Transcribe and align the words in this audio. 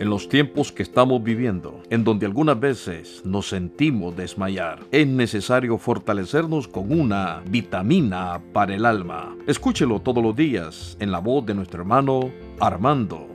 En 0.00 0.08
los 0.08 0.30
tiempos 0.30 0.72
que 0.72 0.82
estamos 0.82 1.22
viviendo, 1.22 1.82
en 1.90 2.04
donde 2.04 2.24
algunas 2.24 2.58
veces 2.58 3.20
nos 3.26 3.50
sentimos 3.50 4.16
desmayar, 4.16 4.82
es 4.90 5.06
necesario 5.06 5.76
fortalecernos 5.76 6.68
con 6.68 6.98
una 6.98 7.42
vitamina 7.46 8.40
para 8.54 8.74
el 8.74 8.86
alma. 8.86 9.36
Escúchelo 9.46 10.00
todos 10.00 10.24
los 10.24 10.34
días 10.34 10.96
en 11.00 11.12
la 11.12 11.18
voz 11.18 11.44
de 11.44 11.52
nuestro 11.52 11.80
hermano 11.82 12.30
Armando. 12.60 13.28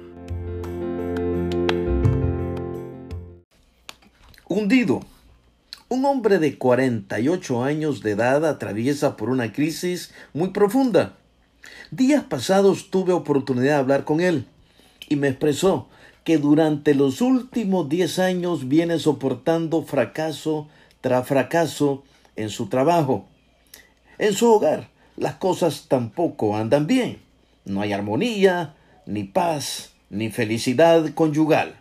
Hundido. 4.47 5.01
Un 5.87 6.03
hombre 6.05 6.39
de 6.39 6.57
48 6.57 7.63
años 7.63 8.01
de 8.01 8.09
edad 8.13 8.43
atraviesa 8.43 9.15
por 9.17 9.29
una 9.29 9.53
crisis 9.53 10.15
muy 10.33 10.49
profunda. 10.49 11.13
Días 11.91 12.23
pasados 12.23 12.89
tuve 12.89 13.13
oportunidad 13.13 13.73
de 13.73 13.79
hablar 13.81 14.03
con 14.03 14.19
él 14.19 14.47
y 15.07 15.15
me 15.15 15.27
expresó 15.27 15.89
que 16.25 16.39
durante 16.39 16.95
los 16.95 17.21
últimos 17.21 17.87
10 17.87 18.19
años 18.19 18.67
viene 18.67 18.99
soportando 18.99 19.83
fracaso 19.83 20.67
tras 20.99 21.25
fracaso 21.27 22.03
en 22.35 22.49
su 22.49 22.67
trabajo. 22.67 23.27
En 24.17 24.33
su 24.33 24.51
hogar 24.51 24.89
las 25.17 25.35
cosas 25.35 25.85
tampoco 25.87 26.57
andan 26.57 26.87
bien. 26.87 27.19
No 27.63 27.81
hay 27.81 27.93
armonía, 27.93 28.75
ni 29.05 29.23
paz, 29.23 29.93
ni 30.09 30.29
felicidad 30.29 31.13
conyugal. 31.13 31.75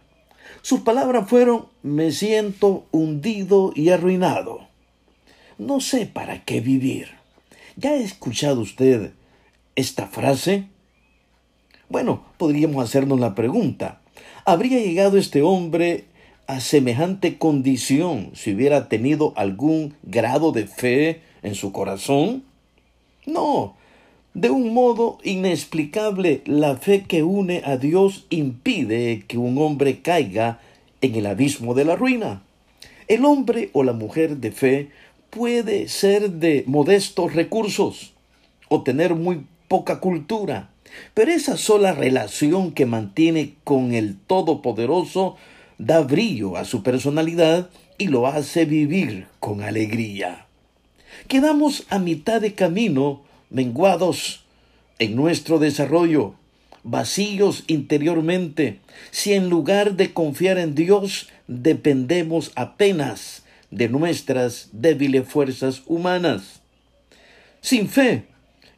Sus 0.63 0.81
palabras 0.81 1.29
fueron 1.29 1.67
me 1.83 2.13
siento 2.13 2.87
hundido 2.93 3.73
y 3.75 3.89
arruinado. 3.89 4.69
No 5.57 5.81
sé 5.81 6.07
para 6.07 6.45
qué 6.45 6.61
vivir. 6.61 7.09
¿Ya 7.77 7.91
ha 7.91 7.97
escuchado 7.97 8.61
usted 8.61 9.13
esta 9.75 10.07
frase? 10.07 10.69
Bueno, 11.89 12.25
podríamos 12.39 12.85
hacernos 12.85 13.19
la 13.21 13.35
pregunta, 13.35 14.01
¿habría 14.45 14.79
llegado 14.79 15.19
este 15.19 15.43
hombre 15.43 16.05
a 16.47 16.61
semejante 16.61 17.39
condición 17.39 18.31
si 18.35 18.53
hubiera 18.53 18.89
tenido 18.89 19.33
algún 19.37 19.95
grado 20.03 20.53
de 20.53 20.67
fe 20.67 21.23
en 21.43 21.55
su 21.55 21.73
corazón? 21.73 22.45
No, 23.27 23.75
de 24.35 24.51
un 24.51 24.75
modo 24.75 25.19
inexplicable 25.23 26.43
la 26.45 26.77
fe 26.77 27.05
que 27.05 27.23
une 27.23 27.63
a 27.65 27.77
Dios 27.77 28.27
impide 28.29 29.25
que 29.27 29.39
un 29.39 29.57
hombre 29.59 30.01
caiga 30.01 30.61
en 31.01 31.15
el 31.15 31.27
abismo 31.27 31.75
de 31.75 31.85
la 31.85 31.97
ruina. 31.97 32.43
El 33.09 33.25
hombre 33.25 33.71
o 33.73 33.83
la 33.83 33.93
mujer 33.93 34.39
de 34.39 34.53
fe 34.53 34.91
puede 35.31 35.89
ser 35.89 36.31
de 36.33 36.65
modestos 36.67 37.35
recursos 37.35 38.13
o 38.69 38.83
tener 38.83 39.15
muy 39.15 39.47
poca 39.69 40.01
cultura, 40.01 40.71
pero 41.15 41.31
esa 41.31 41.57
sola 41.57 41.93
relación 41.93 42.73
que 42.73 42.87
mantiene 42.87 43.55
con 43.65 43.95
el 43.95 44.17
Todopoderoso 44.17 45.37
da 45.79 46.01
brillo 46.01 46.57
a 46.57 46.65
su 46.65 46.83
personalidad 46.83 47.71
y 47.99 48.09
lo 48.09 48.27
hace 48.27 48.65
vivir 48.65 49.27
con 49.41 49.63
alegría. 49.63 50.47
Quedamos 51.29 51.85
a 51.91 51.99
mitad 51.99 52.41
de 52.41 52.55
camino, 52.55 53.23
menguados 53.51 54.45
en 54.99 55.17
nuestro 55.17 55.59
desarrollo, 55.59 56.35
vacíos 56.83 57.65
interiormente, 57.67 58.81
si 59.11 59.33
en 59.33 59.49
lugar 59.49 59.97
de 59.97 60.13
confiar 60.13 60.59
en 60.59 60.75
Dios 60.75 61.29
dependemos 61.47 62.53
apenas 62.57 63.45
de 63.71 63.89
nuestras 63.89 64.69
débiles 64.73 65.27
fuerzas 65.27 65.83
humanas. 65.87 66.61
Sin 67.61 67.89
fe, 67.89 68.27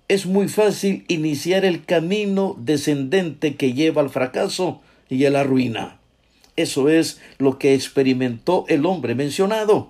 es 0.08 0.26
muy 0.26 0.48
fácil 0.48 1.04
iniciar 1.08 1.64
el 1.64 1.84
camino 1.84 2.56
descendente 2.58 3.56
que 3.56 3.72
lleva 3.72 4.02
al 4.02 4.10
fracaso 4.10 4.80
y 5.08 5.24
a 5.24 5.30
la 5.30 5.42
ruina. 5.42 5.98
Eso 6.54 6.88
es 6.88 7.20
lo 7.38 7.58
que 7.58 7.74
experimentó 7.74 8.64
el 8.68 8.86
hombre 8.86 9.14
mencionado. 9.14 9.88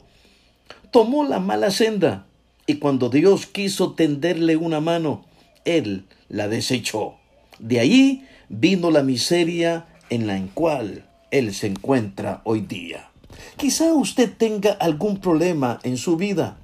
Tomó 0.91 1.25
la 1.25 1.38
mala 1.38 1.71
senda 1.71 2.26
y 2.66 2.76
cuando 2.76 3.10
Dios 3.10 3.47
quiso 3.47 3.93
tenderle 3.93 4.56
una 4.56 4.81
mano, 4.81 5.25
él 5.65 6.05
la 6.28 6.49
desechó. 6.49 7.16
De 7.59 7.81
ahí 7.81 8.26
vino 8.49 8.91
la 8.91 9.03
miseria 9.03 9.87
en 10.09 10.26
la 10.26 10.41
cual 10.55 11.05
él 11.31 11.55
se 11.55 11.66
encuentra 11.66 12.41
hoy 12.44 12.60
día. 12.62 13.10
Quizá 13.56 13.93
usted 13.93 14.32
tenga 14.37 14.72
algún 14.72 15.21
problema 15.21 15.78
en 15.82 15.99
su 15.99 16.16
vida. 16.16 16.56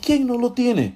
¿Quién 0.00 0.26
no 0.26 0.38
lo 0.38 0.52
tiene? 0.52 0.94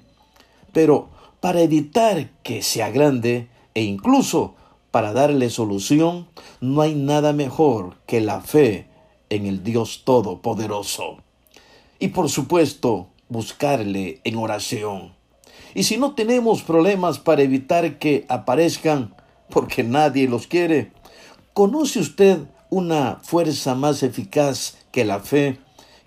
Pero 0.73 1.11
para 1.41 1.61
evitar 1.61 2.31
que 2.43 2.63
sea 2.63 2.91
grande 2.91 3.49
e 3.75 3.83
incluso 3.83 4.55
para 4.91 5.13
darle 5.13 5.51
solución, 5.51 6.29
no 6.61 6.81
hay 6.81 6.95
nada 6.95 7.33
mejor 7.33 7.97
que 8.07 8.21
la 8.21 8.41
fe 8.41 8.89
en 9.31 9.47
el 9.47 9.63
Dios 9.63 10.03
Todopoderoso. 10.05 11.19
Y 11.99 12.09
por 12.09 12.29
supuesto, 12.31 13.09
buscarle 13.29 14.21
en 14.25 14.37
oración. 14.37 15.15
Y 15.75 15.85
si 15.85 15.97
no 15.99 16.15
tenemos 16.15 16.63
problemas 16.63 17.19
para 17.19 17.43
evitar 17.43 17.99
que 17.99 18.25
aparezcan, 18.29 19.15
porque 19.51 19.85
nadie 19.85 20.29
los 20.29 20.47
quiere, 20.47 20.93
¿conoce 21.53 22.01
usted 22.01 22.39
una 22.71 23.21
fuerza 23.23 23.75
más 23.75 24.03
eficaz 24.03 24.79
que 24.91 25.05
la 25.05 25.21
fe 25.21 25.59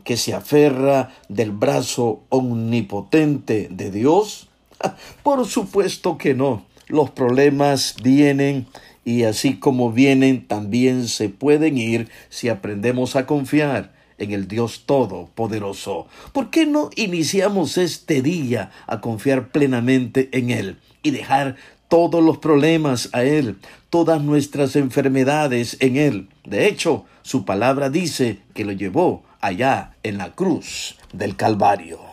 que 0.03 0.17
se 0.17 0.33
aferra 0.33 1.11
del 1.29 1.51
brazo 1.51 2.21
omnipotente 2.29 3.67
de 3.69 3.91
Dios? 3.91 4.50
Por 5.23 5.45
supuesto 5.45 6.17
que 6.17 6.33
no. 6.33 6.65
Los 6.87 7.09
problemas 7.11 7.95
vienen 8.03 8.67
y 9.05 9.23
así 9.23 9.57
como 9.57 9.91
vienen 9.91 10.47
también 10.47 11.07
se 11.07 11.29
pueden 11.29 11.77
ir 11.77 12.09
si 12.29 12.49
aprendemos 12.49 13.15
a 13.15 13.25
confiar 13.25 13.93
en 14.17 14.31
el 14.31 14.47
Dios 14.47 14.83
Todopoderoso. 14.85 16.07
¿Por 16.33 16.49
qué 16.49 16.65
no 16.65 16.89
iniciamos 16.95 17.77
este 17.77 18.21
día 18.21 18.71
a 18.87 19.01
confiar 19.01 19.49
plenamente 19.49 20.29
en 20.33 20.51
Él 20.51 20.77
y 21.01 21.11
dejar 21.11 21.55
todos 21.87 22.23
los 22.23 22.37
problemas 22.37 23.09
a 23.13 23.23
Él, 23.23 23.57
todas 23.89 24.21
nuestras 24.21 24.75
enfermedades 24.75 25.77
en 25.79 25.97
Él? 25.97 26.27
De 26.45 26.67
hecho, 26.67 27.05
su 27.23 27.45
palabra 27.45 27.89
dice 27.89 28.39
que 28.53 28.65
lo 28.65 28.73
llevó 28.73 29.23
allá 29.39 29.95
en 30.03 30.17
la 30.17 30.33
cruz 30.33 30.97
del 31.13 31.35
Calvario. 31.35 32.10